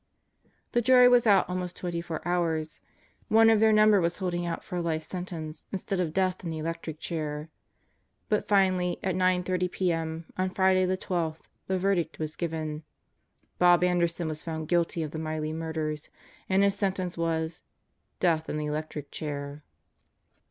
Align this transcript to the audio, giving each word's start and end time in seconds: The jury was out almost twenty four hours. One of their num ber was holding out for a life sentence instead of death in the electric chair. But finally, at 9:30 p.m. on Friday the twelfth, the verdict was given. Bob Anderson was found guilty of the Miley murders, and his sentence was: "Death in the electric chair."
The 0.71 0.81
jury 0.81 1.07
was 1.07 1.27
out 1.27 1.47
almost 1.47 1.75
twenty 1.75 2.01
four 2.01 2.27
hours. 2.27 2.81
One 3.27 3.51
of 3.51 3.59
their 3.59 3.71
num 3.71 3.91
ber 3.91 4.01
was 4.01 4.17
holding 4.17 4.47
out 4.47 4.63
for 4.63 4.77
a 4.77 4.81
life 4.81 5.03
sentence 5.03 5.67
instead 5.71 5.99
of 5.99 6.11
death 6.11 6.43
in 6.43 6.49
the 6.49 6.57
electric 6.57 6.99
chair. 6.99 7.49
But 8.27 8.47
finally, 8.47 8.97
at 9.03 9.13
9:30 9.13 9.69
p.m. 9.71 10.25
on 10.39 10.49
Friday 10.55 10.85
the 10.85 10.97
twelfth, 10.97 11.47
the 11.67 11.77
verdict 11.77 12.17
was 12.17 12.35
given. 12.35 12.81
Bob 13.59 13.83
Anderson 13.83 14.27
was 14.27 14.41
found 14.41 14.67
guilty 14.69 15.03
of 15.03 15.11
the 15.11 15.19
Miley 15.19 15.53
murders, 15.53 16.09
and 16.49 16.63
his 16.63 16.73
sentence 16.73 17.15
was: 17.15 17.61
"Death 18.19 18.49
in 18.49 18.57
the 18.57 18.65
electric 18.65 19.11
chair." 19.11 19.61